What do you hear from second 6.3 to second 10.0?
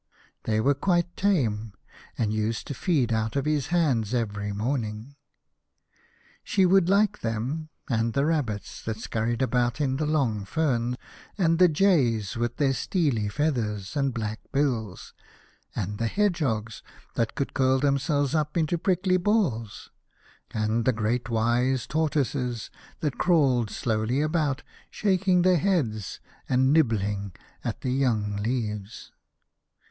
She would like them, and the rabbits that scurried about in